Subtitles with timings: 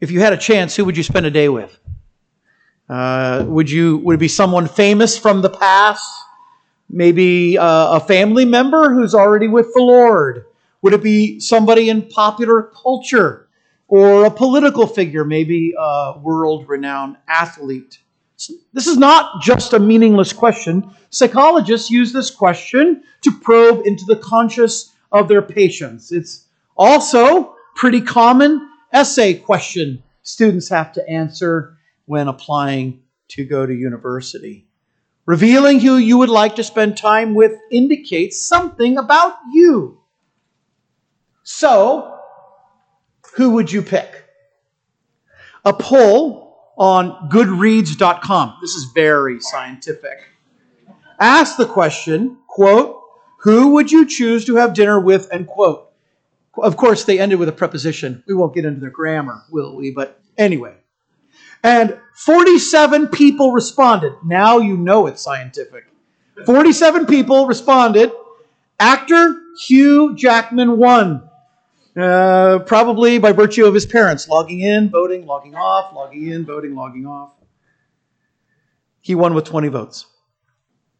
[0.00, 1.78] If you had a chance, who would you spend a day with?
[2.88, 6.08] Uh, would you would it be someone famous from the past?
[6.88, 10.44] Maybe uh, a family member who's already with the Lord?
[10.82, 13.48] Would it be somebody in popular culture
[13.88, 17.98] or a political figure, maybe a world renowned athlete?
[18.72, 20.90] This is not just a meaningless question.
[21.10, 26.12] Psychologists use this question to probe into the conscious of their patients.
[26.12, 26.44] It's
[26.76, 34.66] also pretty common essay question students have to answer when applying to go to university.
[35.26, 40.00] Revealing who you would like to spend time with indicates something about you.
[41.42, 42.18] So,
[43.34, 44.24] who would you pick?
[45.64, 46.46] A poll
[46.78, 48.58] on goodreads.com.
[48.60, 50.18] This is very scientific.
[51.18, 53.00] Ask the question, quote,
[53.40, 55.85] who would you choose to have dinner with, and quote.
[56.62, 58.22] Of course, they ended with a preposition.
[58.26, 59.90] We won't get into their grammar, will we?
[59.90, 60.74] But anyway.
[61.62, 64.14] And 47 people responded.
[64.24, 65.84] Now you know it's scientific.
[66.44, 68.12] 47 people responded.
[68.78, 71.28] Actor Hugh Jackman won.
[71.96, 76.74] Uh, probably by virtue of his parents logging in, voting, logging off, logging in, voting,
[76.74, 77.30] logging off.
[79.00, 80.04] He won with 20 votes,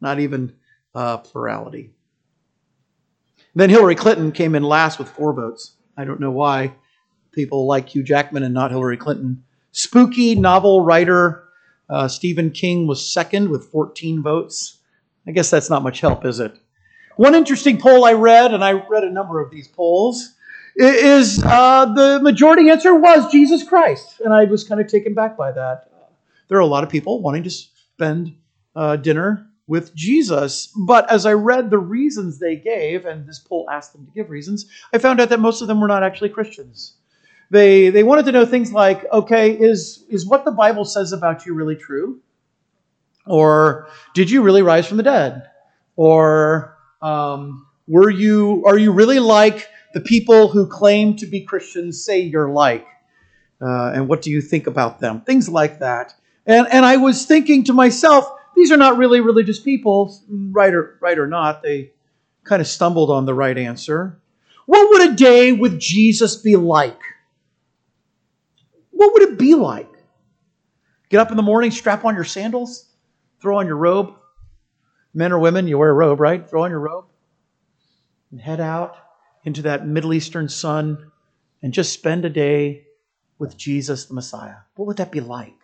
[0.01, 0.55] not even
[0.95, 1.91] uh, plurality.
[3.57, 5.73] Then Hillary Clinton came in last with four votes.
[5.97, 6.75] I don't know why
[7.31, 9.43] people like Hugh Jackman and not Hillary Clinton.
[9.71, 11.43] Spooky novel writer
[11.89, 14.77] uh, Stephen King was second with 14 votes.
[15.27, 16.55] I guess that's not much help, is it?
[17.15, 20.35] One interesting poll I read, and I read a number of these polls,
[20.75, 24.21] is uh, the majority answer was Jesus Christ.
[24.23, 25.89] And I was kind of taken back by that.
[26.47, 28.35] There are a lot of people wanting to spend
[28.75, 30.73] uh, dinner with Jesus.
[30.75, 34.29] But as I read the reasons they gave, and this poll asked them to give
[34.29, 36.93] reasons, I found out that most of them were not actually Christians.
[37.49, 41.45] They, they wanted to know things like okay, is, is what the Bible says about
[41.45, 42.19] you really true?
[43.25, 45.49] Or did you really rise from the dead?
[45.95, 52.03] Or um, were you, are you really like the people who claim to be Christians
[52.03, 52.85] say you're like?
[53.61, 55.21] Uh, and what do you think about them?
[55.21, 56.13] Things like that.
[56.45, 60.97] And, and I was thinking to myself, these are not really religious people, right or,
[60.99, 61.61] right or not.
[61.61, 61.91] They
[62.43, 64.19] kind of stumbled on the right answer.
[64.65, 66.99] What would a day with Jesus be like?
[68.91, 69.89] What would it be like?
[71.09, 72.85] Get up in the morning, strap on your sandals,
[73.39, 74.15] throw on your robe.
[75.13, 76.47] Men or women, you wear a robe, right?
[76.49, 77.05] Throw on your robe
[78.31, 78.97] and head out
[79.43, 81.11] into that Middle Eastern sun
[81.61, 82.87] and just spend a day
[83.37, 84.57] with Jesus the Messiah?
[84.75, 85.55] What would that be like?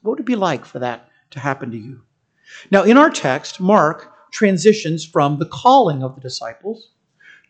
[0.00, 2.05] What would it be like for that to happen to you?
[2.70, 6.90] Now, in our text, Mark transitions from the calling of the disciples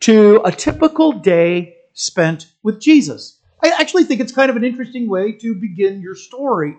[0.01, 3.39] to a typical day spent with Jesus.
[3.63, 6.77] I actually think it's kind of an interesting way to begin your story.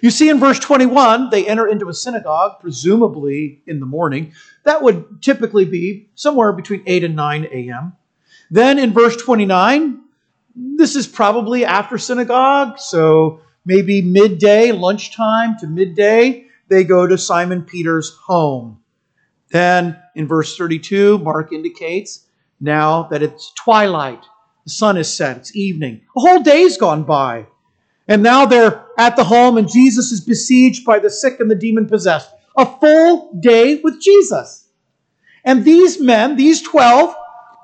[0.00, 4.32] You see in verse 21, they enter into a synagogue, presumably in the morning.
[4.64, 7.92] That would typically be somewhere between 8 and 9 a.m.
[8.50, 10.00] Then in verse 29,
[10.54, 17.62] this is probably after synagogue, so maybe midday, lunchtime to midday, they go to Simon
[17.62, 18.80] Peter's home.
[19.50, 22.26] Then in verse 32, Mark indicates
[22.60, 24.24] now that it's twilight,
[24.64, 26.00] the sun is set, it's evening.
[26.16, 27.46] A whole day's gone by.
[28.08, 31.54] And now they're at the home, and Jesus is besieged by the sick and the
[31.54, 32.30] demon possessed.
[32.56, 34.68] A full day with Jesus.
[35.44, 37.14] And these men, these 12,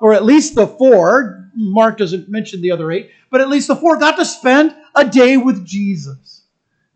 [0.01, 3.75] or at least the four, Mark doesn't mention the other eight, but at least the
[3.75, 6.38] four got to spend a day with Jesus.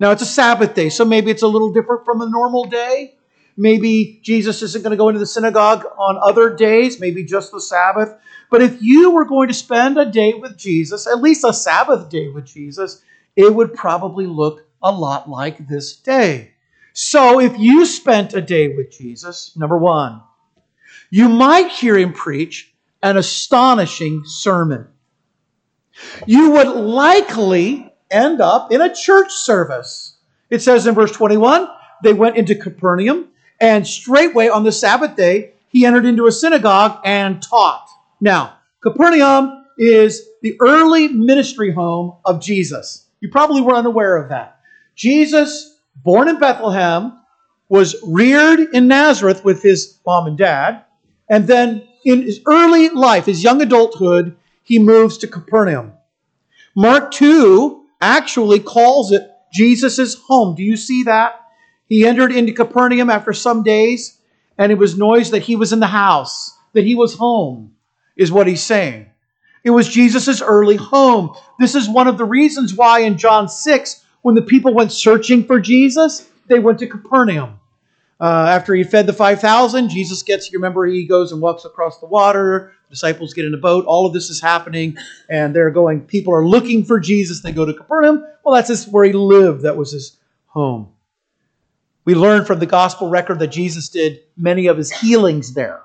[0.04, 3.16] Now it's a Sabbath day, so maybe it's a little different from a normal day.
[3.56, 7.62] Maybe Jesus isn't going to go into the synagogue on other days, maybe just the
[7.62, 8.14] Sabbath.
[8.52, 12.10] But if you were going to spend a day with Jesus, at least a Sabbath
[12.10, 13.02] day with Jesus,
[13.38, 16.52] it would probably look a lot like this day.
[16.92, 20.22] So if you spent a day with Jesus, number one,
[21.12, 24.86] you might hear him preach an astonishing sermon.
[26.26, 30.18] You would likely end up in a church service.
[30.50, 31.68] It says in verse 21
[32.04, 33.30] they went into Capernaum,
[33.60, 37.88] and straightway on the Sabbath day, he entered into a synagogue and taught.
[38.20, 43.06] Now, Capernaum is the early ministry home of Jesus.
[43.22, 44.60] You probably were unaware of that.
[44.96, 47.20] Jesus, born in Bethlehem,
[47.70, 50.84] was reared in Nazareth with his mom and dad,
[51.30, 55.94] and then in his early life, his young adulthood, he moves to Capernaum.
[56.76, 60.56] Mark 2 actually calls it Jesus' home.
[60.56, 61.40] Do you see that?
[61.88, 64.18] He entered into Capernaum after some days,
[64.58, 67.76] and it was noise that he was in the house, that he was home,
[68.16, 69.08] is what he's saying.
[69.64, 71.36] It was Jesus' early home.
[71.60, 75.46] This is one of the reasons why in John 6, when the people went searching
[75.46, 77.60] for Jesus, they went to Capernaum.
[78.20, 82.00] Uh, after he fed the 5,000, Jesus gets, you remember, he goes and walks across
[82.00, 82.74] the water.
[82.94, 83.86] Disciples get in a boat.
[83.86, 84.96] All of this is happening,
[85.28, 87.42] and they're going, people are looking for Jesus.
[87.42, 88.24] They go to Capernaum.
[88.46, 89.64] Well, that's just where he lived.
[89.64, 90.90] That was his home.
[92.06, 95.82] We learn from the gospel record that Jesus did many of his healings there.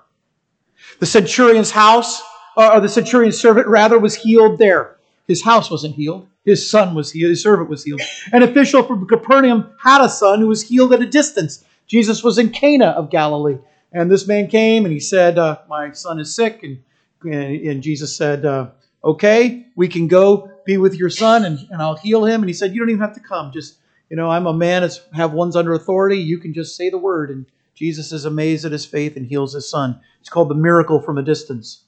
[0.99, 2.21] The centurion's house,
[2.59, 4.99] or the centurion's servant rather, was healed there.
[5.27, 6.29] His house wasn't healed.
[6.45, 7.31] His son was healed.
[7.31, 8.03] His servant was healed.
[8.35, 11.65] An official from Capernaum had a son who was healed at a distance.
[11.87, 13.57] Jesus was in Cana of Galilee.
[13.93, 16.63] And this man came and he said, uh, My son is sick.
[16.63, 16.83] And,
[17.23, 18.71] and, and Jesus said, uh,
[19.05, 22.43] Okay, we can go be with your son and, and I'll heal him.
[22.43, 23.53] And he said, You don't even have to come.
[23.53, 23.79] Just,
[24.11, 26.19] you know, I'm a man that's have ones under authority.
[26.19, 27.31] You can just say the word.
[27.31, 30.01] And Jesus is amazed at his faith and heals his son.
[30.21, 31.85] It's called the miracle from a distance.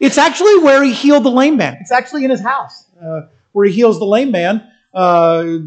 [0.00, 1.76] It's actually where he healed the lame man.
[1.80, 3.22] It's actually in his house uh,
[3.52, 4.66] where he heals the lame man.
[4.94, 5.58] Uh,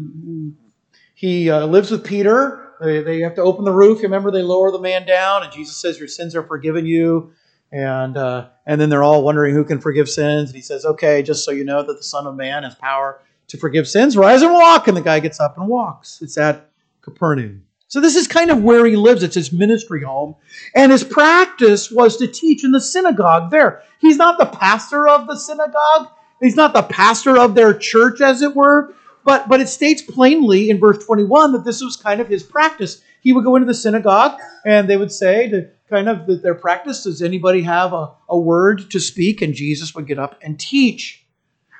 [1.14, 2.72] he uh, lives with Peter.
[2.80, 4.02] They, they have to open the roof.
[4.02, 7.32] Remember, they lower the man down, and Jesus says, Your sins are forgiven you.
[7.72, 10.50] And, uh, and then they're all wondering who can forgive sins.
[10.50, 13.20] And he says, Okay, just so you know that the Son of Man has power
[13.48, 14.88] to forgive sins, rise and walk.
[14.88, 16.20] And the guy gets up and walks.
[16.22, 16.70] It's at
[17.02, 17.64] Capernaum.
[17.88, 19.24] So this is kind of where he lives.
[19.24, 20.36] It's his ministry home.
[20.76, 23.82] And his practice was to teach in the synagogue there.
[23.98, 26.08] He's not the pastor of the synagogue.
[26.40, 28.94] He's not the pastor of their church, as it were.
[29.24, 33.02] But, but it states plainly in verse 21 that this was kind of his practice.
[33.20, 37.04] He would go into the synagogue and they would say to kind of their practice,
[37.04, 39.42] does anybody have a, a word to speak?
[39.42, 41.26] And Jesus would get up and teach.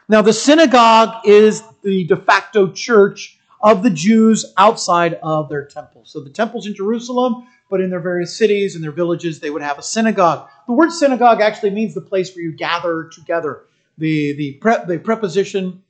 [0.09, 6.03] Now, the synagogue is the de facto church of the Jews outside of their temple.
[6.05, 9.62] So the temple's in Jerusalem, but in their various cities and their villages, they would
[9.62, 10.49] have a synagogue.
[10.67, 13.67] The word synagogue actually means the place where you gather together.
[13.99, 15.83] The, the, pre, the preposition,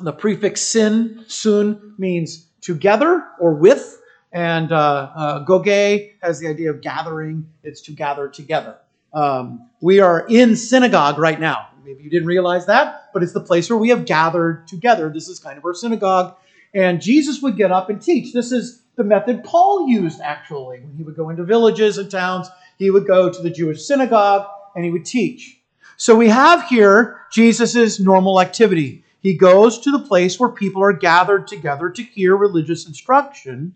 [0.00, 4.00] the prefix sin, sun, means together or with.
[4.34, 8.76] And uh, uh, goge has the idea of gathering, it's to gather together.
[9.12, 11.68] Um, we are in synagogue right now.
[11.84, 15.08] Maybe you didn't realize that, but it's the place where we have gathered together.
[15.08, 16.36] This is kind of our synagogue.
[16.74, 18.32] And Jesus would get up and teach.
[18.32, 20.80] This is the method Paul used, actually.
[20.80, 24.48] When he would go into villages and towns, he would go to the Jewish synagogue
[24.74, 25.60] and he would teach.
[25.96, 29.04] So we have here Jesus' normal activity.
[29.20, 33.74] He goes to the place where people are gathered together to hear religious instruction.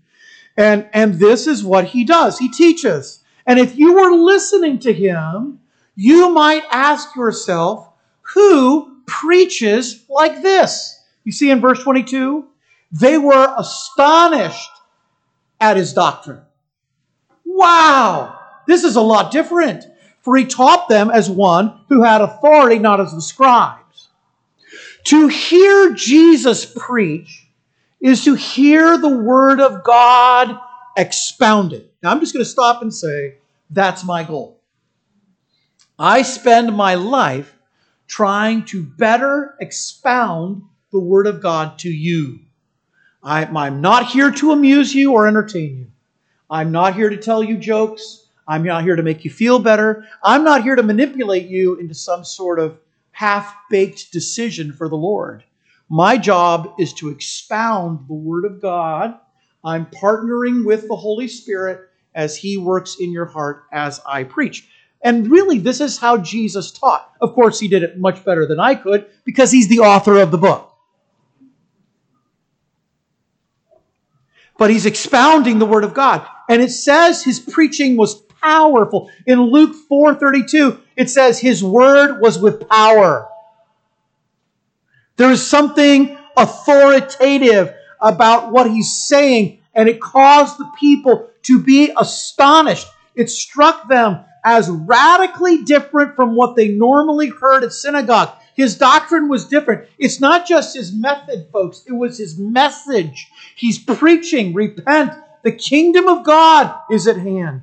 [0.58, 2.36] And, and this is what he does.
[2.36, 3.22] He teaches.
[3.46, 5.60] And if you were listening to him,
[5.94, 7.88] you might ask yourself,
[8.34, 11.00] who preaches like this?
[11.22, 12.44] You see in verse 22,
[12.90, 14.70] they were astonished
[15.60, 16.42] at his doctrine.
[17.44, 19.84] Wow, this is a lot different.
[20.22, 24.08] For he taught them as one who had authority, not as the scribes.
[25.04, 27.47] To hear Jesus preach
[28.00, 30.58] is to hear the word of God
[30.96, 31.88] expounded.
[32.02, 33.36] Now, I'm just going to stop and say
[33.70, 34.60] that's my goal.
[35.98, 37.54] I spend my life
[38.06, 40.62] trying to better expound
[40.92, 42.40] the word of God to you.
[43.22, 45.86] I, am not here to amuse you or entertain you.
[46.48, 48.26] I'm not here to tell you jokes.
[48.46, 50.06] I'm not here to make you feel better.
[50.22, 52.78] I'm not here to manipulate you into some sort of
[53.10, 55.44] half baked decision for the Lord.
[55.88, 59.18] My job is to expound the Word of God.
[59.64, 64.68] I'm partnering with the Holy Spirit as He works in your heart as I preach.
[65.02, 67.12] And really, this is how Jesus taught.
[67.20, 70.30] Of course, He did it much better than I could because He's the author of
[70.30, 70.68] the book.
[74.58, 76.26] but he's expounding the word of God.
[76.50, 79.10] And it says his preaching was powerful.
[79.24, 83.28] In Luke 4:32, it says his word was with power.
[85.18, 91.92] There is something authoritative about what he's saying, and it caused the people to be
[91.98, 92.86] astonished.
[93.16, 98.30] It struck them as radically different from what they normally heard at synagogue.
[98.54, 99.88] His doctrine was different.
[99.98, 103.26] It's not just his method, folks, it was his message.
[103.56, 107.62] He's preaching, repent, the kingdom of God is at hand.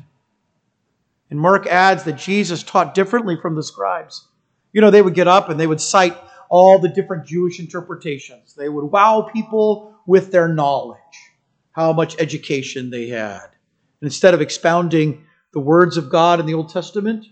[1.30, 4.28] And Mark adds that Jesus taught differently from the scribes.
[4.74, 6.18] You know, they would get up and they would cite
[6.56, 8.54] all the different Jewish interpretations.
[8.54, 11.00] They would wow people with their knowledge,
[11.72, 13.44] how much education they had.
[14.00, 17.26] And instead of expounding the words of God in the Old Testament,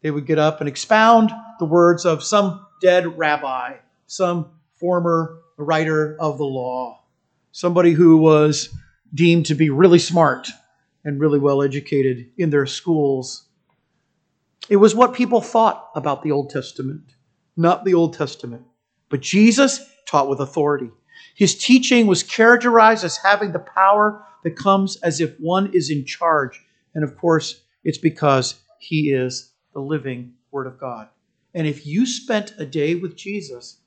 [0.00, 3.74] they would get up and expound the words of some dead rabbi,
[4.06, 7.04] some former writer of the law,
[7.52, 8.74] somebody who was
[9.12, 10.48] deemed to be really smart
[11.04, 13.44] and really well educated in their schools.
[14.70, 17.12] It was what people thought about the Old Testament,
[17.58, 18.64] not the Old Testament.
[19.10, 20.90] But Jesus taught with authority.
[21.34, 26.06] His teaching was characterized as having the power that comes as if one is in
[26.06, 26.64] charge.
[26.94, 31.08] And of course, it's because he is the living Word of God.
[31.54, 33.78] And if you spent a day with Jesus,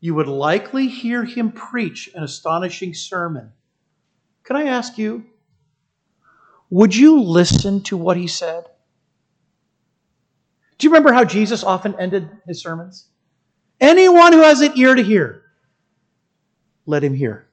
[0.00, 3.52] you would likely hear him preach an astonishing sermon.
[4.44, 5.24] Can I ask you,
[6.70, 8.64] would you listen to what he said?
[10.78, 13.08] Do you remember how Jesus often ended his sermons?
[13.82, 15.42] Anyone who has an ear to hear,
[16.86, 17.48] let him hear.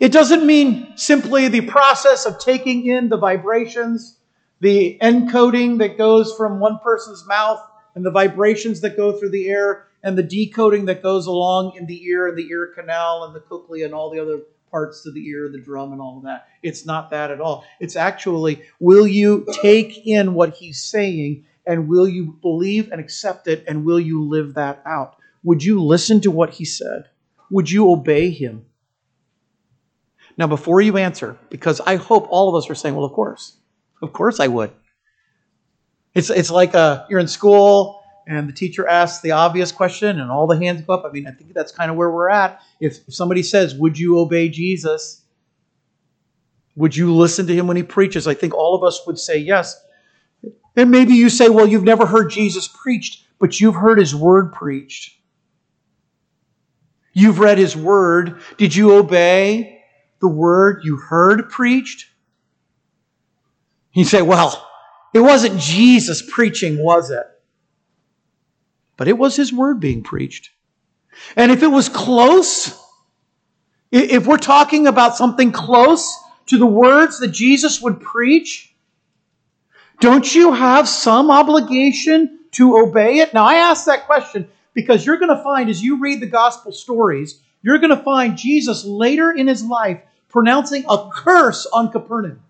[0.00, 4.18] It doesn't mean simply the process of taking in the vibrations,
[4.58, 7.60] the encoding that goes from one person's mouth,
[7.94, 11.86] and the vibrations that go through the air, and the decoding that goes along in
[11.86, 14.40] the ear and the ear canal and the cochlea and all the other
[14.72, 16.48] parts to the ear, the drum, and all of that.
[16.64, 17.64] It's not that at all.
[17.78, 23.46] It's actually, will you take in what he's saying and will you believe and accept
[23.48, 25.16] it and will you live that out?
[25.44, 27.04] Would you listen to what he said?
[27.50, 28.64] Would you obey him?
[30.38, 33.56] Now, before you answer, because I hope all of us are saying, well, of course.
[34.00, 34.72] Of course I would.
[36.14, 40.30] It's, it's like uh, you're in school and the teacher asks the obvious question and
[40.30, 41.04] all the hands go up.
[41.04, 42.60] I mean, I think that's kind of where we're at.
[42.80, 45.22] If, if somebody says, Would you obey Jesus?
[46.76, 48.26] Would you listen to him when he preaches?
[48.26, 49.78] I think all of us would say yes.
[50.76, 54.52] And maybe you say, Well, you've never heard Jesus preached, but you've heard his word
[54.52, 55.16] preached.
[57.12, 58.40] You've read his word.
[58.56, 59.82] Did you obey
[60.20, 62.06] the word you heard preached?
[63.92, 64.68] You say, Well,
[65.12, 67.26] it wasn't Jesus preaching, was it?
[69.02, 70.50] but it was his word being preached.
[71.34, 72.80] And if it was close,
[73.90, 78.71] if we're talking about something close to the words that Jesus would preach,
[80.02, 83.32] don't you have some obligation to obey it?
[83.32, 86.72] Now, I ask that question because you're going to find as you read the gospel
[86.72, 92.42] stories, you're going to find Jesus later in his life pronouncing a curse on Capernaum.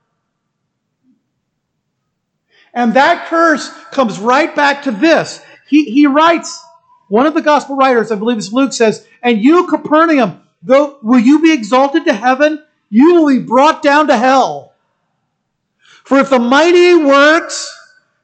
[2.73, 6.63] And that curse comes right back to this he, he writes,
[7.09, 11.19] one of the gospel writers, I believe it's Luke, says, And you, Capernaum, though, will
[11.19, 12.63] you be exalted to heaven?
[12.91, 14.72] You will be brought down to hell.
[16.05, 17.71] For if the mighty works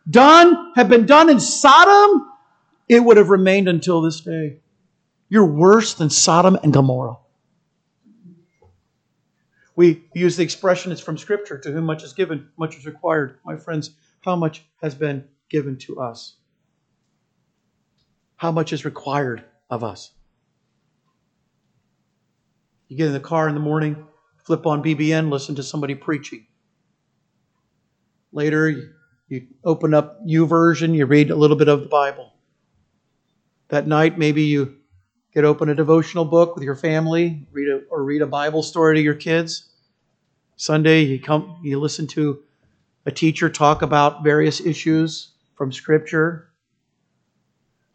[0.09, 2.31] done have been done in Sodom,
[2.89, 4.61] it would have remained until this day.
[5.29, 7.19] You're worse than Sodom and Gomorrah.
[9.77, 13.39] We use the expression, it's from Scripture, to whom much is given, much is required.
[13.45, 16.39] My friends, how much has been given to us?
[18.39, 20.13] how much is required of us.
[22.87, 24.07] You get in the car in the morning,
[24.45, 26.47] flip on BBN, listen to somebody preaching.
[28.33, 28.93] Later,
[29.29, 32.33] you open up YouVersion, you read a little bit of the Bible.
[33.69, 34.77] That night, maybe you
[35.35, 38.97] get open a devotional book with your family, read a, or read a Bible story
[38.97, 39.69] to your kids.
[40.57, 42.43] Sunday, you come, you listen to
[43.07, 46.51] a teacher talk about various issues from Scripture.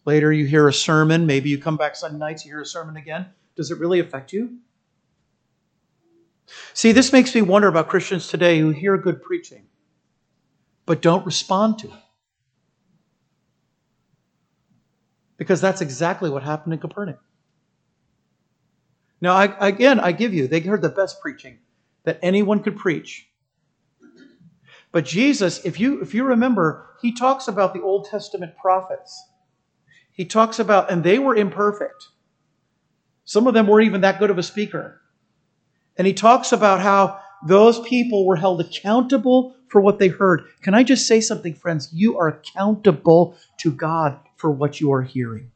[0.06, 1.26] Later, you hear a sermon.
[1.26, 3.28] Maybe you come back Sunday nights, you hear a sermon again.
[3.56, 4.58] Does it really affect you?
[6.74, 9.66] See, this makes me wonder about Christians today who hear good preaching,
[10.86, 12.00] but don't respond to it.
[15.38, 17.18] Because that's exactly what happened in Capernaum.
[19.20, 21.60] Now, I, again, I give you, they heard the best preaching
[22.04, 23.28] that anyone could preach.
[24.92, 29.24] But Jesus, if you, if you remember, he talks about the Old Testament prophets
[30.14, 32.10] he talks about, and they were imperfect.
[33.26, 35.02] Some of them weren't even that good of a speaker.
[35.98, 40.46] And he talks about how those people were held accountable for what they heard.
[40.62, 41.90] Can I just say something, friends?
[41.94, 45.52] You are accountable to God for what you are hearing.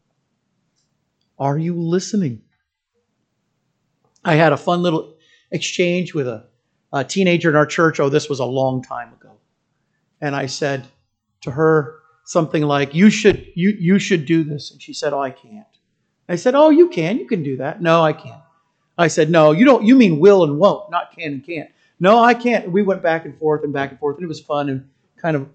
[1.38, 2.42] Are you listening?
[4.24, 5.16] I had a fun little
[5.52, 6.46] exchange with a,
[6.92, 8.00] a teenager in our church.
[8.00, 9.34] Oh, this was a long time ago.
[10.20, 10.88] And I said
[11.42, 14.72] to her, something like, you should, you, you should do this.
[14.72, 15.66] And she said, oh, I can't.
[16.28, 17.18] I said, oh, you can.
[17.20, 17.82] You can do that.
[17.82, 18.42] No, I can't.
[18.98, 21.70] I said, no, you don't, you mean will and won't, not can and can't.
[22.00, 22.72] No, I can't.
[22.72, 25.36] We went back and forth and back and forth, and it was fun and kind
[25.36, 25.50] of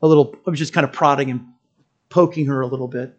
[0.00, 1.46] a little, I was just kind of prodding and
[2.08, 3.18] poking her a little bit.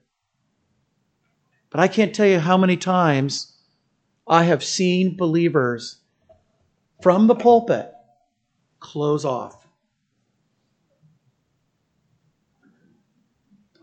[1.69, 3.57] But I can't tell you how many times
[4.27, 5.97] I have seen believers
[7.01, 7.91] from the pulpit
[8.79, 9.63] close off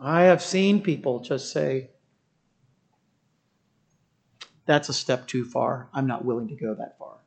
[0.01, 1.91] I have seen people just say,
[4.65, 5.91] that's a step too far.
[5.93, 7.19] I'm not willing to go that far.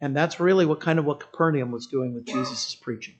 [0.00, 3.14] And that's really what kind of what Capernaum was doing with Jesus' preaching.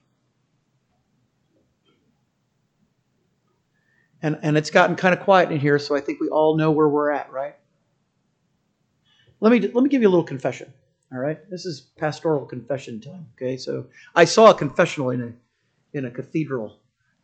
[4.22, 6.70] And, and it's gotten kind of quiet in here, so I think we all know
[6.70, 7.54] where we're at, right?
[9.40, 10.72] Let me, let me give you a little confession,
[11.12, 11.38] all right?
[11.50, 13.56] This is pastoral confession time, okay?
[13.56, 16.78] So I saw a confessional in a, in a cathedral,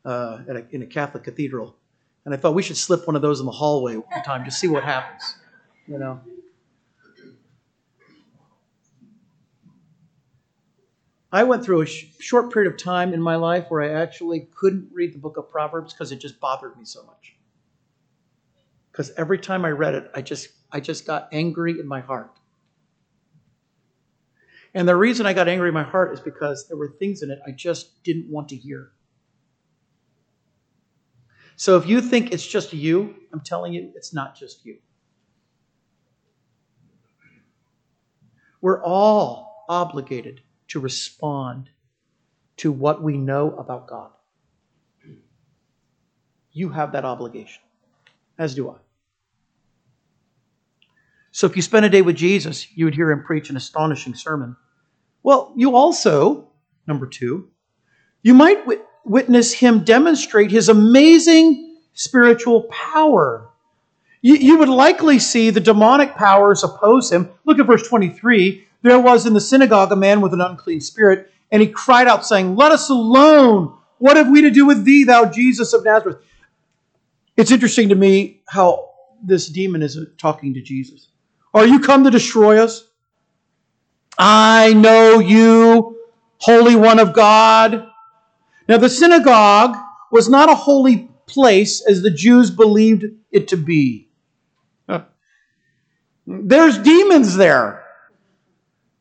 [0.04, 1.76] uh, a, in a Catholic cathedral,
[2.24, 4.50] and I thought we should slip one of those in the hallway one time to
[4.50, 5.36] see what happens,
[5.88, 6.20] you know?
[11.32, 14.48] I went through a sh- short period of time in my life where I actually
[14.54, 17.34] couldn't read the book of Proverbs because it just bothered me so much.
[18.90, 22.38] Because every time I read it, I just I just got angry in my heart.
[24.74, 27.30] And the reason I got angry in my heart is because there were things in
[27.30, 28.92] it I just didn't want to hear.
[31.56, 34.78] So if you think it's just you, I'm telling you, it's not just you.
[38.60, 41.68] We're all obligated to respond
[42.56, 44.10] to what we know about God.
[46.50, 47.62] You have that obligation,
[48.38, 48.76] as do I.
[51.30, 54.14] So if you spend a day with Jesus, you would hear him preach an astonishing
[54.14, 54.56] sermon.
[55.22, 56.48] Well, you also,
[56.86, 57.50] number two,
[58.22, 63.50] you might wit- witness him demonstrate his amazing spiritual power.
[64.22, 67.30] You, you would likely see the demonic powers oppose him.
[67.44, 71.30] Look at verse 23 there was in the synagogue a man with an unclean spirit,
[71.50, 73.76] and he cried out, saying, Let us alone.
[73.98, 76.18] What have we to do with thee, thou Jesus of Nazareth?
[77.36, 78.90] It's interesting to me how
[79.22, 81.08] this demon is talking to Jesus.
[81.54, 82.88] Are you come to destroy us?
[84.18, 85.98] I know you,
[86.38, 87.86] Holy One of God.
[88.68, 89.76] Now, the synagogue
[90.10, 94.08] was not a holy place as the Jews believed it to be.
[96.26, 97.81] There's demons there.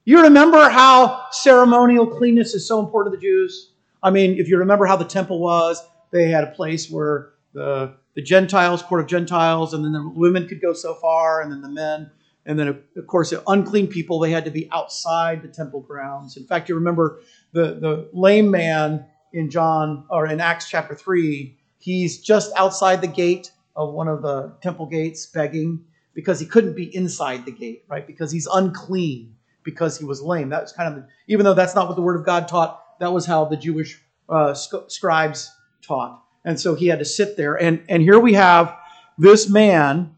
[0.04, 3.72] You remember how ceremonial cleanness is so important to the Jews?
[4.02, 5.80] I mean, if you remember how the temple was,
[6.10, 10.48] they had a place where the, the Gentiles, court of Gentiles, and then the women
[10.48, 12.10] could go so far, and then the men.
[12.48, 16.36] And then, of course, unclean people, they had to be outside the temple grounds.
[16.36, 17.22] In fact, you remember
[17.52, 23.08] the, the lame man in John, or in Acts chapter 3, he's just outside the
[23.08, 27.84] gate of one of the temple gates begging because he couldn't be inside the gate,
[27.88, 28.08] right?
[28.08, 30.50] Because he's unclean because he was lame.
[30.50, 33.12] That was kind of, even though that's not what the Word of God taught, that
[33.12, 36.24] was how the Jewish uh, scribes taught.
[36.46, 37.56] And so he had to sit there.
[37.56, 38.76] And, and here we have
[39.18, 40.16] this man,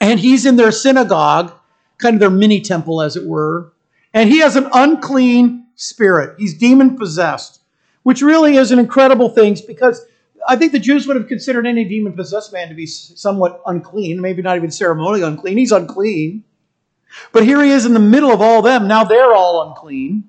[0.00, 1.52] and he's in their synagogue,
[1.98, 3.72] kind of their mini temple, as it were.
[4.14, 6.36] And he has an unclean spirit.
[6.38, 7.60] He's demon possessed,
[8.02, 10.04] which really is an incredible thing because
[10.48, 14.20] I think the Jews would have considered any demon possessed man to be somewhat unclean,
[14.20, 15.58] maybe not even ceremonially unclean.
[15.58, 16.44] He's unclean.
[17.32, 18.88] But here he is in the middle of all them.
[18.88, 20.24] Now they're all unclean.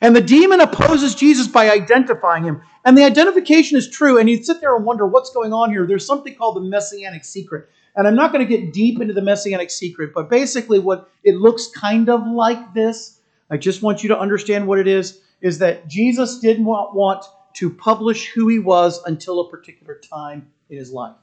[0.00, 2.62] And the demon opposes Jesus by identifying him.
[2.84, 4.18] And the identification is true.
[4.18, 5.86] And you'd sit there and wonder what's going on here.
[5.86, 7.68] There's something called the messianic secret.
[7.96, 11.36] And I'm not going to get deep into the messianic secret, but basically, what it
[11.36, 15.58] looks kind of like this, I just want you to understand what it is, is
[15.60, 20.76] that Jesus didn't want, want to publish who he was until a particular time in
[20.76, 21.16] his life.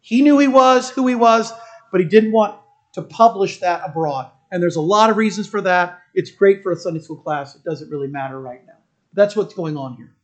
[0.00, 1.52] He knew he was who he was,
[1.92, 2.58] but he didn't want
[2.92, 4.30] to publish that abroad.
[4.50, 6.00] And there's a lot of reasons for that.
[6.14, 7.54] It's great for a Sunday school class.
[7.54, 8.78] It doesn't really matter right now.
[9.12, 10.14] That's what's going on here.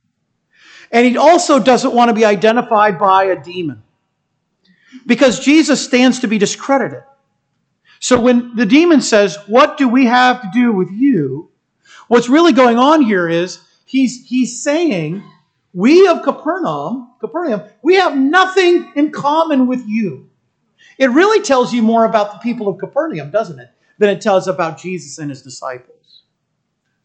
[0.91, 3.83] And he also doesn't want to be identified by a demon
[5.07, 7.03] because Jesus stands to be discredited.
[8.01, 11.51] So when the demon says, What do we have to do with you?
[12.09, 15.23] What's really going on here is he's, he's saying,
[15.73, 20.31] We of Capernaum, Capernaum, we have nothing in common with you.
[20.99, 24.49] It really tells you more about the people of Capernaum, doesn't it, than it tells
[24.49, 26.23] about Jesus and his disciples.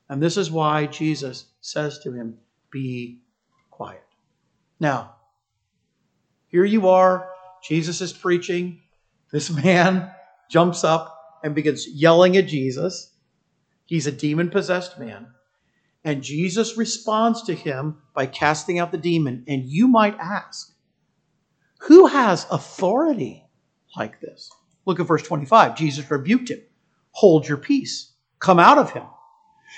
[0.10, 2.38] And this is why Jesus says to him,
[2.72, 3.22] Be
[3.70, 4.04] quiet.
[4.80, 5.16] Now,
[6.48, 7.30] here you are.
[7.64, 8.82] Jesus is preaching.
[9.32, 10.12] This man
[10.50, 13.14] jumps up and begins yelling at Jesus.
[13.86, 15.28] He's a demon possessed man.
[16.04, 19.44] And Jesus responds to him by casting out the demon.
[19.48, 20.74] And you might ask,
[21.82, 23.46] who has authority
[24.00, 24.50] like this.
[24.86, 25.76] Look at verse 25.
[25.76, 26.62] Jesus rebuked him.
[27.12, 28.12] Hold your peace.
[28.40, 29.04] Come out of him.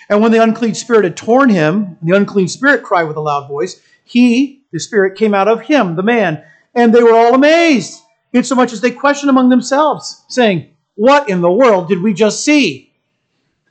[0.10, 3.48] And when the unclean spirit had torn him, the unclean spirit cried with a loud
[3.48, 6.44] voice, he, the spirit, came out of him, the man.
[6.74, 8.00] And they were all amazed,
[8.32, 12.94] insomuch as they questioned among themselves, saying, What in the world did we just see?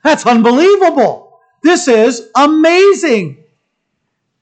[0.03, 1.39] That's unbelievable.
[1.63, 3.43] This is amazing.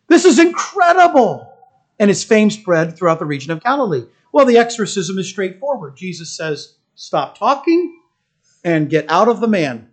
[0.08, 1.54] This is incredible.
[2.00, 4.06] And his fame spread throughout the region of Galilee.
[4.32, 5.98] Well, the exorcism is straightforward.
[5.98, 8.02] Jesus says, Stop talking
[8.64, 9.90] and get out of the man.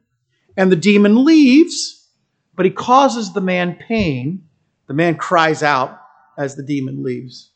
[0.56, 2.08] And the demon leaves,
[2.54, 4.44] but he causes the man pain.
[4.86, 6.00] The man cries out
[6.36, 7.50] as the demon leaves.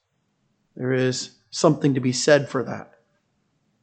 [0.77, 2.93] There is something to be said for that.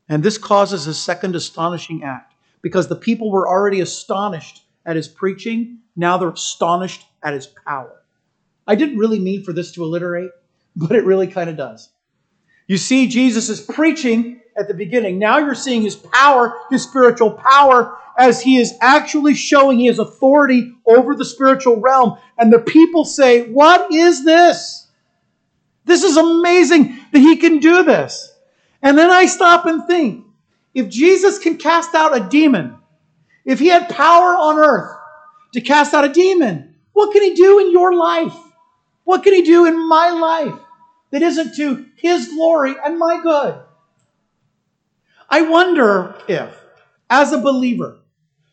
[0.10, 5.08] And this causes a second astonishing act because the people were already astonished at his
[5.08, 5.80] preaching.
[5.96, 8.04] Now they're astonished at his power.
[8.66, 10.32] I didn't really mean for this to alliterate,
[10.76, 11.90] but it really kind of does.
[12.68, 15.20] You see, Jesus is preaching at the beginning.
[15.20, 20.74] Now you're seeing his power, his spiritual power, as he is actually showing has authority
[20.86, 22.18] over the spiritual realm.
[22.38, 24.88] And the people say, What is this?
[25.86, 28.34] This is amazing that he can do this.
[28.82, 30.26] And then I stop and think
[30.74, 32.76] if Jesus can cast out a demon,
[33.46, 34.92] if he had power on earth
[35.54, 38.36] to cast out a demon, what can he do in your life?
[39.06, 40.60] What can he do in my life
[41.12, 43.60] that isn't to his glory and my good?
[45.30, 46.58] I wonder if,
[47.10, 48.00] as a believer,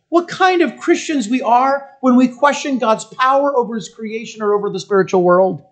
[0.09, 4.55] what kind of Christians we are when we question God's power over his creation or
[4.55, 5.65] over the spiritual world.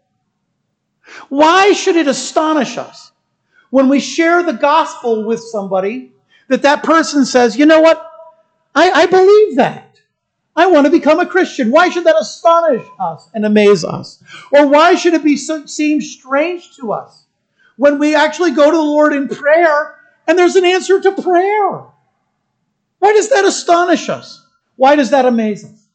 [1.29, 3.13] Why should it astonish us
[3.71, 6.13] when we share the gospel with somebody
[6.49, 8.05] that that person says, you know what?
[8.75, 9.92] I, I believe that.
[10.55, 11.71] I want to become a Christian.
[11.71, 14.23] Why should that astonish us and amaze us?
[14.53, 17.25] Or why should it be so, seem strange to us
[17.77, 21.85] when we actually go to the Lord in prayer and there's an answer to prayer?
[22.99, 24.47] Why does that astonish us?
[24.77, 25.87] Why does that amaze us?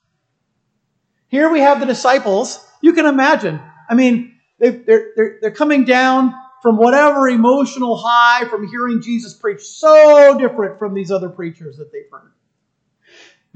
[1.30, 2.66] Here we have the disciples.
[2.82, 3.62] You can imagine.
[3.90, 9.34] I mean, they, they're, they're, they're coming down from whatever emotional high from hearing Jesus
[9.34, 12.32] preach, so different from these other preachers that they've heard.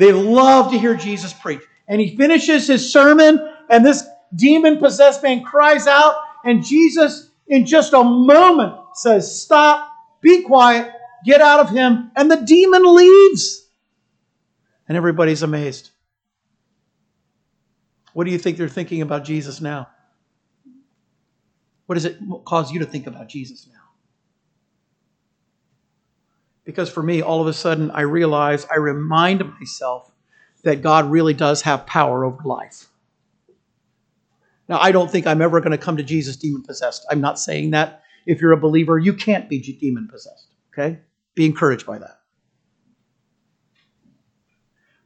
[0.01, 1.61] They love to hear Jesus preach.
[1.87, 7.67] And he finishes his sermon, and this demon possessed man cries out, and Jesus, in
[7.67, 10.91] just a moment, says, Stop, be quiet,
[11.23, 13.69] get out of him, and the demon leaves.
[14.87, 15.91] And everybody's amazed.
[18.13, 19.87] What do you think they're thinking about Jesus now?
[21.85, 23.80] What does it cause you to think about Jesus now?
[26.63, 30.11] Because for me, all of a sudden, I realize, I remind myself
[30.63, 32.87] that God really does have power over life.
[34.69, 37.05] Now, I don't think I'm ever going to come to Jesus demon possessed.
[37.09, 38.03] I'm not saying that.
[38.25, 40.47] If you're a believer, you can't be demon possessed.
[40.71, 40.99] Okay?
[41.33, 42.19] Be encouraged by that.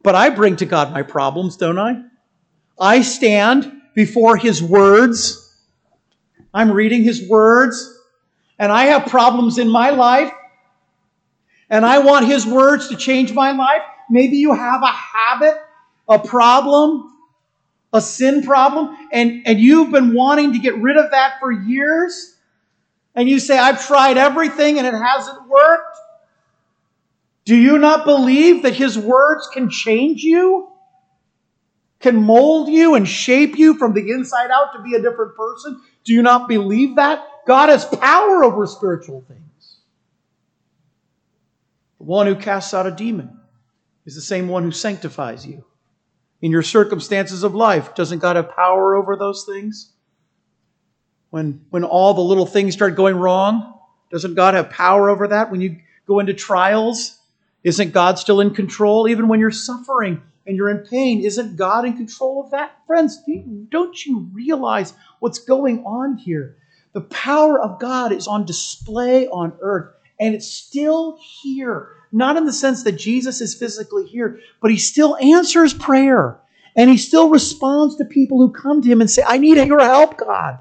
[0.04, 2.04] But I bring to God my problems, don't I?
[2.78, 5.46] I stand before His words
[6.56, 8.00] I'm reading His words,
[8.58, 10.32] and I have problems in my life,
[11.70, 13.82] and I want His words to change my life.
[14.10, 15.56] Maybe you have a habit,
[16.08, 17.14] a problem,
[17.92, 22.36] a sin problem, and, and you've been wanting to get rid of that for years,
[23.16, 25.98] and you say, I've tried everything and it hasn't worked.
[27.46, 30.70] Do you not believe that His words can change you?
[32.00, 35.82] Can mold you and shape you from the inside out to be a different person?
[36.04, 37.26] Do you not believe that?
[37.48, 39.45] God has power over spiritual things.
[42.06, 43.40] One who casts out a demon
[44.06, 45.66] is the same one who sanctifies you.
[46.42, 49.92] In your circumstances of life, doesn't God have power over those things?
[51.32, 53.80] When, when all the little things start going wrong,
[54.12, 55.52] doesn't God have power over that?
[55.52, 57.20] When you go into trials,
[57.64, 59.08] isn't God still in control?
[59.08, 62.78] Even when you're suffering, and you're in pain, isn't God in control of that?
[62.86, 63.20] Friends,
[63.70, 66.58] don't you realize what's going on here?
[66.94, 71.92] The power of God is on display on earth, and it's still here.
[72.12, 76.40] Not in the sense that Jesus is physically here, but he still answers prayer.
[76.76, 79.80] And he still responds to people who come to him and say, I need your
[79.80, 80.60] help, God.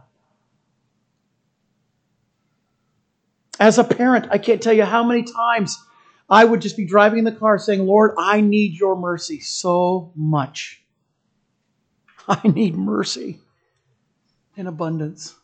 [3.58, 5.78] As a parent, I can't tell you how many times
[6.28, 10.12] I would just be driving in the car saying, Lord, I need your mercy so
[10.14, 10.82] much.
[12.28, 13.40] I need mercy
[14.56, 15.34] in abundance.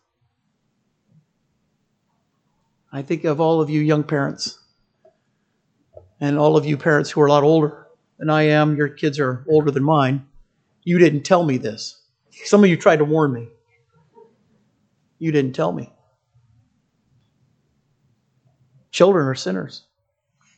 [2.93, 4.59] I think of all of you young parents
[6.21, 7.87] and all of you parents who are a lot older
[8.19, 8.77] than I am.
[8.77, 10.27] Your kids are older than mine.
[10.83, 12.03] You didn't tell me this.
[12.45, 13.49] Some of you tried to warn me.
[15.19, 15.93] You didn't tell me.
[18.91, 19.85] Children are sinners.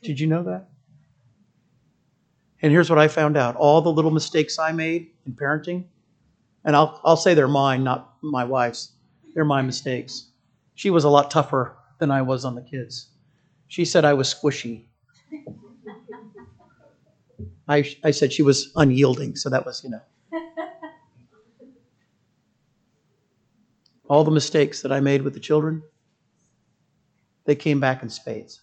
[0.01, 0.69] Did you know that?
[2.61, 5.83] And here's what I found out all the little mistakes I made in parenting,
[6.63, 8.93] and I'll, I'll say they're mine, not my wife's,
[9.35, 10.29] they're my mistakes.
[10.75, 13.07] She was a lot tougher than I was on the kids.
[13.69, 14.87] She said I was squishy.
[17.65, 20.01] I, I said she was unyielding, so that was, you know.
[24.09, 25.81] All the mistakes that I made with the children,
[27.45, 28.59] they came back in spades.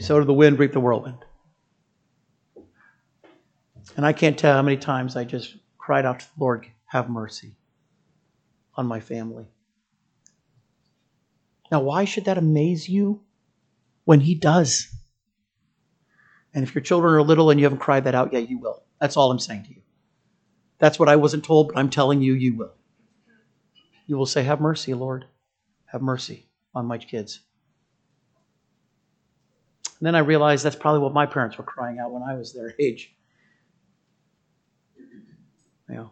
[0.00, 1.24] So did the wind reap the whirlwind.
[3.96, 7.08] And I can't tell how many times I just cried out to the Lord, have
[7.08, 7.56] mercy
[8.76, 9.46] on my family.
[11.72, 13.22] Now, why should that amaze you
[14.04, 14.94] when He does?
[16.52, 18.82] And if your children are little and you haven't cried that out yet, you will.
[19.00, 19.80] That's all I'm saying to you.
[20.78, 22.74] That's what I wasn't told, but I'm telling you, you will.
[24.06, 25.24] You will say, Have mercy, Lord.
[25.86, 27.40] Have mercy on my kids.
[29.98, 32.52] And then I realized that's probably what my parents were crying out when I was
[32.52, 33.14] their age.
[35.88, 36.08] Yeah.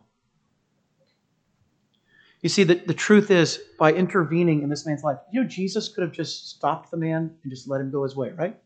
[2.42, 5.88] You see, the, the truth is, by intervening in this man's life, you know, Jesus
[5.88, 8.56] could have just stopped the man and just let him go his way, right?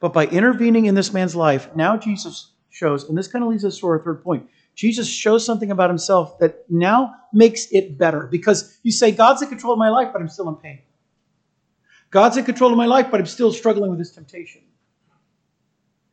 [0.00, 3.66] But by intervening in this man's life, now Jesus shows, and this kind of leads
[3.66, 4.48] us to our third point.
[4.74, 9.48] Jesus shows something about himself that now makes it better because you say, God's in
[9.48, 10.80] control of my life, but I'm still in pain.
[12.10, 14.62] God's in control of my life, but I'm still struggling with this temptation.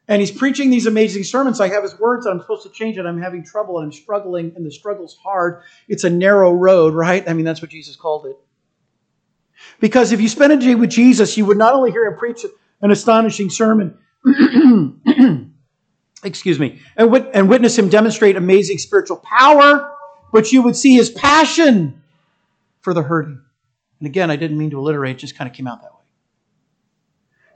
[0.08, 1.60] And he's preaching these amazing sermons.
[1.60, 3.06] I have his words, I'm supposed to change it.
[3.06, 5.64] I'm having trouble, and I'm struggling, and the struggle's hard.
[5.90, 7.28] It's a narrow road, right?
[7.28, 8.38] I mean, that's what Jesus called it.
[9.80, 12.46] Because if you spend a day with Jesus, you would not only hear him preach
[12.82, 13.98] an astonishing sermon,
[16.24, 19.94] excuse me, and, wit- and witness him demonstrate amazing spiritual power,
[20.32, 22.02] but you would see his passion
[22.80, 23.42] for the hurting.
[24.00, 25.97] And again, I didn't mean to alliterate, it just kind of came out that way.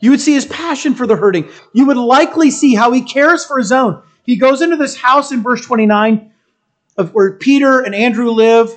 [0.02, 1.50] You would see his passion for the hurting.
[1.74, 4.02] You would likely see how he cares for his own.
[4.24, 6.32] He goes into this house in verse 29
[6.98, 8.70] of where Peter and Andrew live.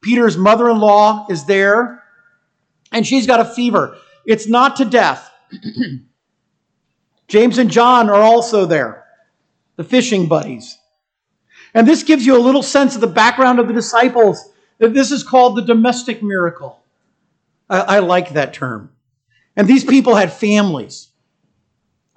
[0.00, 2.02] Peter's mother in law is there,
[2.92, 3.96] and she's got a fever.
[4.26, 5.30] It's not to death.
[7.28, 9.04] James and John are also there,
[9.76, 10.78] the fishing buddies.
[11.72, 15.10] And this gives you a little sense of the background of the disciples, that this
[15.10, 16.82] is called the domestic miracle.
[17.68, 18.93] I, I like that term.
[19.56, 21.08] And these people had families.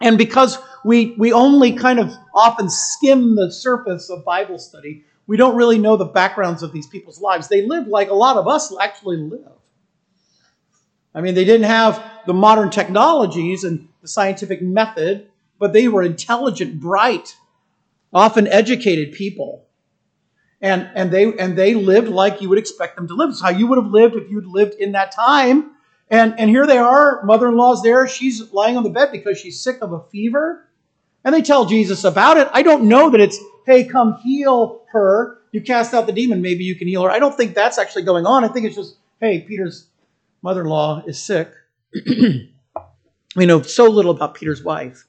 [0.02, 5.38] And because we, we only kind of often skim the surface of Bible study, we
[5.38, 7.48] don't really know the backgrounds of these people's lives.
[7.48, 9.52] They lived like a lot of us actually live.
[11.14, 16.04] I mean, they didn't have the modern technologies and the scientific method, but they were
[16.04, 17.36] intelligent, bright,
[18.14, 19.66] often educated people.
[20.62, 23.30] And, and, they, and they lived like you would expect them to live.
[23.30, 25.72] It's how you would have lived if you'd lived in that time
[26.10, 28.08] and, and here they are, mother in law's there.
[28.08, 30.68] She's lying on the bed because she's sick of a fever.
[31.24, 32.48] And they tell Jesus about it.
[32.54, 35.40] I don't know that it's, hey, come heal her.
[35.52, 37.12] You cast out the demon, maybe you can heal her.
[37.12, 38.46] I don't think that's actually going on.
[38.46, 39.88] I think it's just, hey, Peter's
[40.42, 41.52] mother in law is sick.
[43.36, 45.06] we know so little about Peter's wife.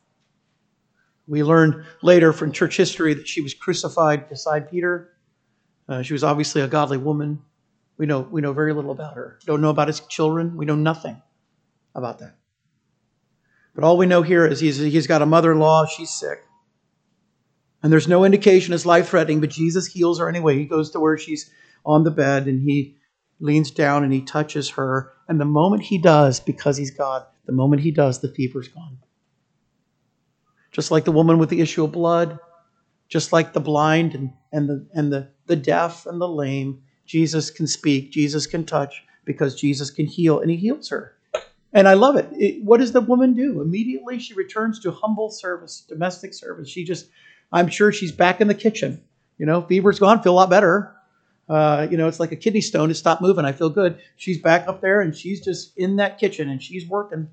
[1.28, 5.12] We learned later from church history that she was crucified beside Peter.
[5.88, 7.42] Uh, she was obviously a godly woman.
[7.98, 9.38] We know, we know very little about her.
[9.44, 10.56] Don't know about his children.
[10.56, 11.20] We know nothing
[11.94, 12.36] about that.
[13.74, 16.38] But all we know here is he's, he's got a mother in law, she's sick.
[17.82, 20.58] And there's no indication it's life threatening, but Jesus heals her anyway.
[20.58, 21.50] He goes to where she's
[21.84, 22.96] on the bed and he
[23.40, 25.12] leans down and he touches her.
[25.28, 28.98] And the moment he does, because he's God, the moment he does, the fever's gone.
[30.72, 32.38] Just like the woman with the issue of blood,
[33.08, 37.50] just like the blind and, and, the, and the, the deaf and the lame, Jesus
[37.50, 41.16] can speak, Jesus can touch, because Jesus can heal, and he heals her.
[41.72, 42.28] And I love it.
[42.32, 42.62] it.
[42.62, 43.60] What does the woman do?
[43.60, 46.68] Immediately she returns to humble service, domestic service.
[46.68, 47.08] She just,
[47.50, 49.02] I'm sure she's back in the kitchen.
[49.38, 50.94] You know, fever's gone, feel a lot better.
[51.48, 52.90] Uh, you know, it's like a kidney stone.
[52.90, 53.44] It stopped moving.
[53.44, 54.00] I feel good.
[54.16, 57.28] She's back up there and she's just in that kitchen and she's working,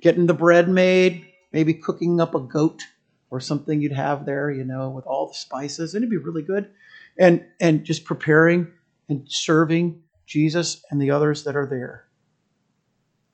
[0.00, 2.82] getting the bread made, maybe cooking up a goat
[3.30, 5.94] or something you'd have there, you know, with all the spices.
[5.94, 6.70] And it'd be really good
[7.18, 8.68] and and just preparing
[9.08, 12.08] and serving Jesus and the others that are there.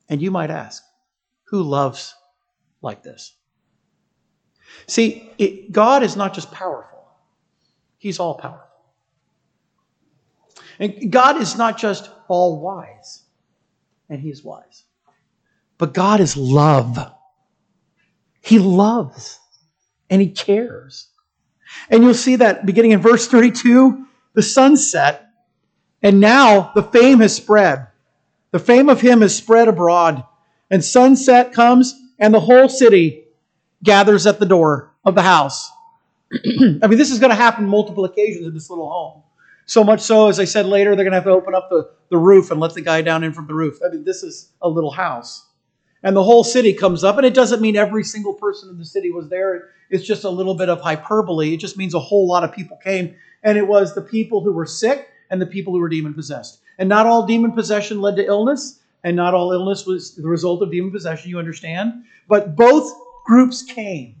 [0.09, 0.83] And you might ask,
[1.45, 2.13] who loves
[2.81, 3.33] like this?
[4.87, 7.07] See, it, God is not just powerful,
[7.97, 8.67] He's all powerful.
[10.79, 13.23] And God is not just all wise,
[14.09, 14.83] and He is wise.
[15.77, 16.97] But God is love.
[18.41, 19.39] He loves
[20.09, 21.10] and He cares.
[21.89, 25.29] And you'll see that beginning in verse 32, the sun set,
[26.01, 27.87] and now the fame has spread.
[28.51, 30.23] The fame of him has spread abroad.
[30.69, 33.25] And sunset comes, and the whole city
[33.83, 35.69] gathers at the door of the house.
[36.33, 39.23] I mean, this is going to happen multiple occasions in this little home.
[39.65, 41.91] So much so, as I said later, they're going to have to open up the,
[42.09, 43.79] the roof and let the guy down in from the roof.
[43.85, 45.45] I mean, this is a little house
[46.03, 47.17] and the whole city comes up.
[47.17, 49.69] And it doesn't mean every single person in the city was there.
[49.89, 51.53] It's just a little bit of hyperbole.
[51.53, 53.15] It just means a whole lot of people came.
[53.43, 56.61] And it was the people who were sick and the people who were demon possessed.
[56.77, 60.61] And not all demon possession led to illness, and not all illness was the result
[60.61, 62.03] of demon possession, you understand?
[62.27, 62.91] But both
[63.25, 64.15] groups came.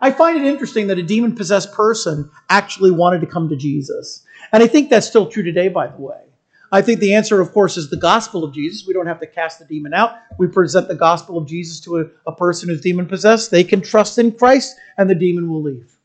[0.00, 4.24] I find it interesting that a demon possessed person actually wanted to come to Jesus.
[4.52, 6.29] And I think that's still true today, by the way.
[6.72, 8.86] I think the answer, of course, is the gospel of Jesus.
[8.86, 10.14] We don't have to cast the demon out.
[10.38, 13.50] We present the gospel of Jesus to a, a person who's demon possessed.
[13.50, 15.96] They can trust in Christ, and the demon will leave.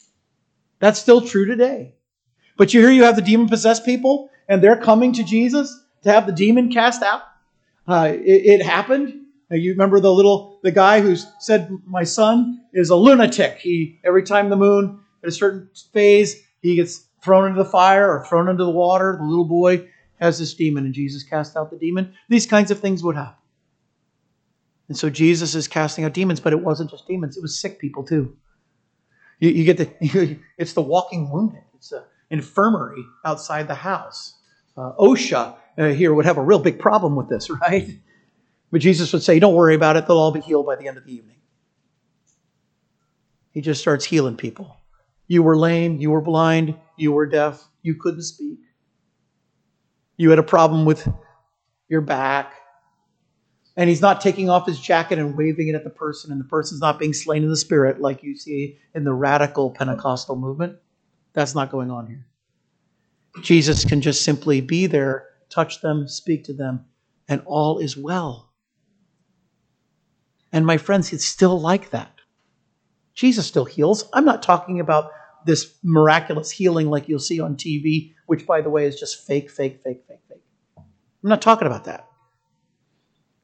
[0.80, 1.94] That's still true today.
[2.58, 6.12] But you hear you have the demon possessed people, and they're coming to Jesus to
[6.12, 7.22] have the demon cast out.
[7.88, 9.22] Uh, it, it, happened.
[9.52, 14.24] You remember the little the guy who said, "My son is a lunatic." He every
[14.24, 18.50] time the moon at a certain phase, he gets thrown into the fire or thrown
[18.50, 19.18] into the water.
[19.20, 19.88] The little boy
[20.20, 22.14] has this demon, and Jesus cast out the demon.
[22.30, 23.36] These kinds of things would happen.
[24.88, 27.80] And so Jesus is casting out demons, but it wasn't just demons; it was sick
[27.80, 28.36] people too.
[29.40, 31.64] You, you get the it's the walking wounded.
[31.76, 34.36] It's an infirmary outside the house.
[34.78, 37.90] Uh, OSHA uh, here would have a real big problem with this, right?
[38.72, 40.98] But Jesus would say, "Don't worry about it; they'll all be healed by the end
[40.98, 41.38] of the evening."
[43.52, 44.76] He just starts healing people.
[45.28, 48.60] You were lame, you were blind, you were deaf, you couldn't speak.
[50.18, 51.08] You had a problem with
[51.88, 52.54] your back.
[53.78, 56.46] And he's not taking off his jacket and waving it at the person, and the
[56.46, 60.78] person's not being slain in the spirit like you see in the radical Pentecostal movement.
[61.34, 62.26] That's not going on here.
[63.42, 66.86] Jesus can just simply be there, touch them, speak to them,
[67.28, 68.54] and all is well.
[70.54, 72.14] And my friends, it's still like that.
[73.14, 74.08] Jesus still heals.
[74.14, 75.12] I'm not talking about
[75.46, 79.50] this miraculous healing like you'll see on TV, which, by the way, is just fake,
[79.50, 80.42] fake, fake, fake, fake.
[80.78, 82.08] I'm not talking about that.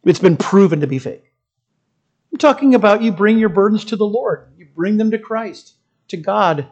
[0.03, 1.31] It's been proven to be fake.
[2.31, 5.73] I'm talking about you bring your burdens to the Lord, you bring them to Christ,
[6.09, 6.67] to God.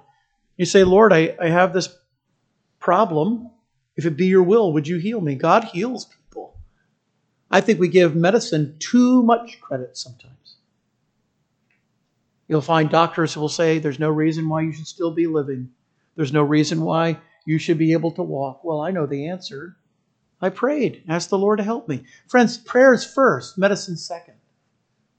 [0.57, 1.89] You say, Lord, I, I have this
[2.79, 3.51] problem.
[3.95, 5.35] If it be your will, would you heal me?
[5.35, 6.57] God heals people.
[7.51, 10.57] I think we give medicine too much credit sometimes.
[12.47, 15.69] You'll find doctors who will say there's no reason why you should still be living.
[16.15, 18.63] There's no reason why you should be able to walk.
[18.63, 19.77] Well, I know the answer.
[20.41, 22.03] I prayed, asked the Lord to help me.
[22.27, 24.35] Friends, prayer is first, medicine second.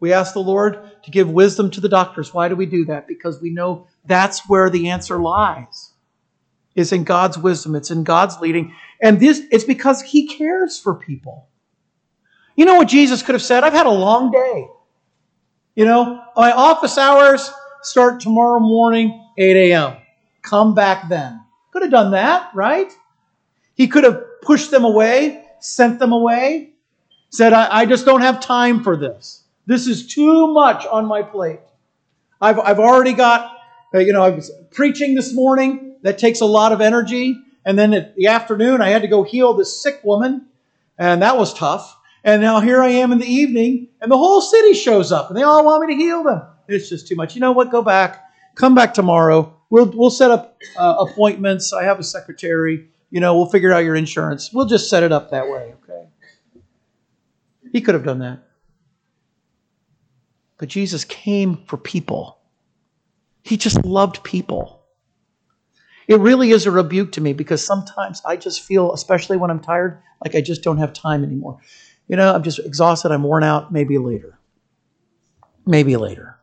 [0.00, 2.32] We ask the Lord to give wisdom to the doctors.
[2.32, 3.06] Why do we do that?
[3.06, 5.92] Because we know that's where the answer lies.
[6.74, 8.74] It's in God's wisdom, it's in God's leading.
[9.02, 11.48] And this it's because he cares for people.
[12.56, 13.64] You know what Jesus could have said?
[13.64, 14.68] I've had a long day.
[15.74, 17.50] You know, my office hours
[17.82, 19.96] start tomorrow morning, 8 a.m.
[20.42, 21.40] Come back then.
[21.72, 22.92] Could have done that, right?
[23.74, 26.70] He could have pushed them away, sent them away,
[27.30, 29.44] said, I, I just don't have time for this.
[29.66, 31.60] This is too much on my plate.
[32.40, 33.56] I've, I've already got,
[33.94, 35.96] uh, you know, I was preaching this morning.
[36.02, 37.36] That takes a lot of energy.
[37.64, 40.46] And then the afternoon, I had to go heal this sick woman,
[40.98, 41.96] and that was tough.
[42.24, 45.36] And now here I am in the evening, and the whole city shows up, and
[45.36, 46.42] they all want me to heal them.
[46.68, 47.34] It's just too much.
[47.34, 47.70] You know what?
[47.70, 48.24] Go back.
[48.54, 49.59] Come back tomorrow.
[49.70, 51.72] We'll we'll set up uh, appointments.
[51.72, 52.88] I have a secretary.
[53.10, 54.52] You know, we'll figure out your insurance.
[54.52, 55.74] We'll just set it up that way.
[55.82, 56.08] Okay.
[57.72, 58.40] He could have done that,
[60.58, 62.38] but Jesus came for people.
[63.42, 64.82] He just loved people.
[66.08, 69.60] It really is a rebuke to me because sometimes I just feel, especially when I'm
[69.60, 71.60] tired, like I just don't have time anymore
[72.10, 74.36] you know, I'm just exhausted, I'm worn out, maybe later.
[75.64, 76.39] Maybe later.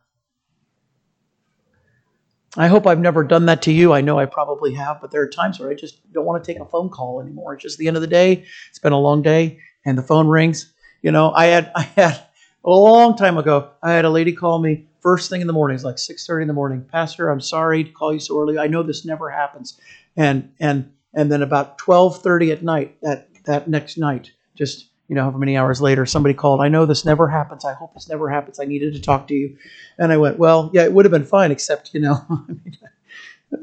[2.57, 3.93] I hope I've never done that to you.
[3.93, 6.51] I know I probably have, but there are times where I just don't want to
[6.51, 7.53] take a phone call anymore.
[7.53, 8.45] It's just the end of the day.
[8.69, 10.73] It's been a long day, and the phone rings.
[11.03, 12.19] You know, I had I had
[12.65, 13.69] a long time ago.
[13.83, 15.75] I had a lady call me first thing in the morning.
[15.75, 16.83] It's like six thirty in the morning.
[16.91, 18.57] Pastor, I'm sorry to call you so early.
[18.57, 19.79] I know this never happens.
[20.15, 25.15] And and and then about twelve thirty at night that that next night, just you
[25.15, 27.63] know, however many hours later, somebody called, I know this never happens.
[27.63, 28.59] I hope this never happens.
[28.59, 29.57] I needed to talk to you.
[29.97, 32.77] And I went, Well, yeah, it would have been fine, except, you know, I mean,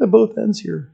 [0.02, 0.90] uh, both ends here.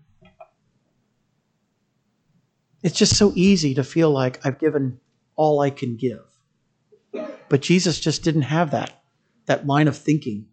[2.82, 4.98] It's just so easy to feel like I've given
[5.36, 6.24] all I can give.
[7.48, 9.02] But Jesus just didn't have that,
[9.46, 10.46] that line of thinking.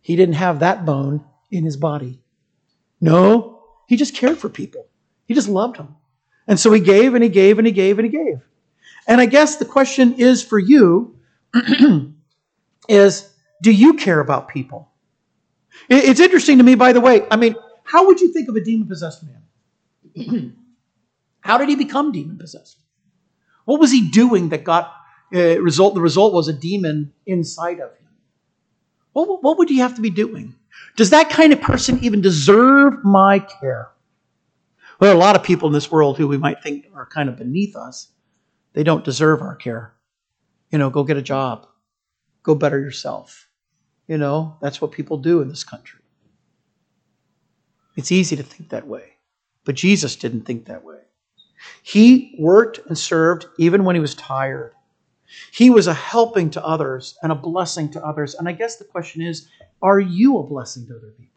[0.00, 2.20] He didn't have that bone in his body.
[3.00, 4.86] No, he just cared for people.
[5.26, 5.96] He just loved them.
[6.46, 8.40] And so he gave and he gave and he gave and he gave.
[9.06, 11.16] And I guess the question is for you
[12.88, 13.32] is
[13.62, 14.90] do you care about people?
[15.88, 17.26] It's interesting to me, by the way.
[17.30, 17.54] I mean,
[17.84, 20.56] how would you think of a demon possessed man?
[21.40, 22.78] how did he become demon possessed?
[23.64, 24.92] What was he doing that got
[25.34, 25.94] uh, result?
[25.94, 28.08] The result was a demon inside of him.
[29.12, 30.54] What, what would he have to be doing?
[30.96, 33.90] Does that kind of person even deserve my care?
[34.98, 37.06] Well, there are a lot of people in this world who we might think are
[37.06, 38.08] kind of beneath us.
[38.76, 39.94] They don't deserve our care.
[40.70, 41.66] You know, go get a job,
[42.42, 43.48] go better yourself.
[44.06, 46.00] You know, that's what people do in this country.
[47.96, 49.14] It's easy to think that way,
[49.64, 50.98] but Jesus didn't think that way.
[51.82, 54.74] He worked and served even when he was tired.
[55.52, 58.34] He was a helping to others and a blessing to others.
[58.34, 59.48] And I guess the question is
[59.80, 61.32] are you a blessing to other people?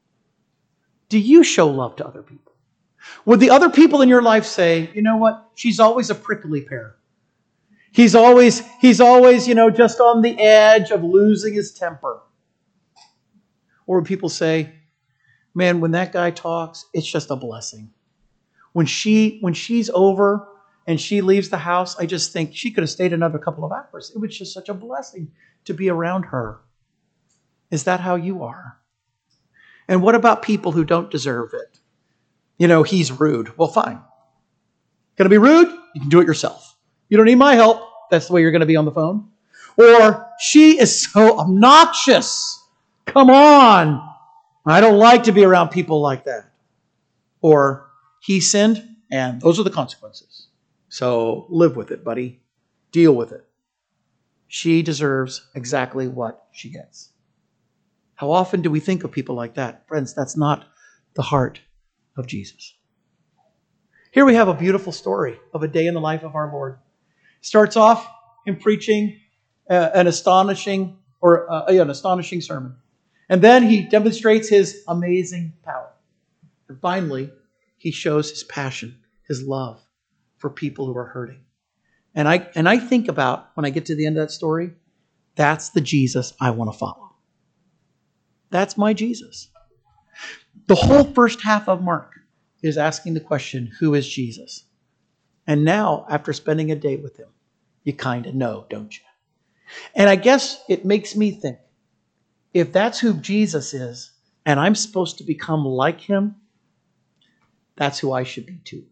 [1.07, 2.51] Do you show love to other people?
[3.23, 5.51] Would the other people in your life say, you know what?
[5.55, 6.97] She's always a prickly pear.
[7.91, 12.21] He's always, he's always, you know, just on the edge of losing his temper.
[13.87, 14.73] Or people say,
[15.55, 17.91] man, when that guy talks, it's just a blessing.
[18.73, 20.47] When she when she's over
[20.85, 23.71] and she leaves the house, I just think she could have stayed another couple of
[23.71, 24.11] hours.
[24.13, 25.31] It was just such a blessing
[25.65, 26.61] to be around her.
[27.71, 28.77] Is that how you are?
[29.87, 31.79] And what about people who don't deserve it?
[32.59, 33.57] You know, he's rude.
[33.57, 34.01] Well, fine.
[35.15, 35.69] Gonna be rude?
[35.95, 36.68] You can do it yourself.
[37.09, 37.81] You don't need my help.
[38.09, 39.29] That's the way you're gonna be on the phone.
[39.77, 42.63] Or she is so obnoxious.
[43.05, 44.07] Come on.
[44.65, 46.51] I don't like to be around people like that.
[47.41, 47.89] Or
[48.21, 50.47] he sinned, and those are the consequences.
[50.89, 52.41] So live with it, buddy.
[52.91, 53.45] Deal with it.
[54.47, 57.11] She deserves exactly what she gets.
[58.15, 59.87] How often do we think of people like that?
[59.87, 60.67] Friends, that's not
[61.13, 61.61] the heart
[62.17, 62.75] of Jesus.
[64.11, 66.79] Here we have a beautiful story of a day in the life of our Lord.
[67.41, 68.07] Starts off
[68.45, 69.19] in preaching
[69.69, 72.75] uh, an astonishing or uh, an astonishing sermon.
[73.29, 75.91] And then he demonstrates his amazing power.
[76.67, 77.31] And finally,
[77.77, 79.81] he shows his passion, his love
[80.37, 81.41] for people who are hurting.
[82.15, 84.73] And I and I think about when I get to the end of that story,
[85.35, 87.15] that's the Jesus I want to follow.
[88.49, 89.49] That's my Jesus.
[90.67, 92.13] The whole first half of Mark
[92.61, 94.65] is asking the question, who is Jesus?
[95.49, 97.29] And now, after spending a day with him,
[97.83, 99.03] you kind of know, don't you?
[99.95, 101.57] And I guess it makes me think
[102.53, 104.11] if that's who Jesus is,
[104.45, 106.35] and I'm supposed to become like him,
[107.75, 108.85] that's who I should be too.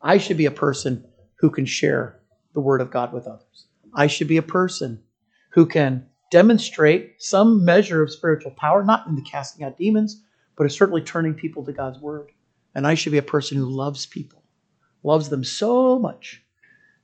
[0.00, 1.04] I should be a person
[1.40, 2.20] who can share
[2.54, 3.66] the Word of God with others.
[3.92, 5.02] I should be a person
[5.50, 10.22] who can demonstrate some measure of spiritual power, not in the casting out demons,
[10.56, 12.30] but certainly turning people to God's Word.
[12.72, 14.41] And I should be a person who loves people,
[15.02, 16.42] loves them so much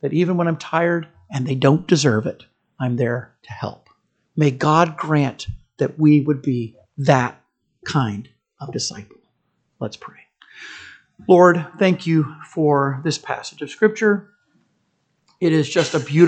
[0.00, 2.44] that even when I'm tired and they don't deserve it,
[2.80, 3.88] I'm there to help.
[4.36, 7.40] May God grant that we would be that
[7.84, 8.28] kind
[8.60, 9.16] of disciple.
[9.80, 10.16] Let's pray.
[11.28, 14.30] Lord, thank you for this passage of Scripture.
[15.40, 16.26] It is just a beautiful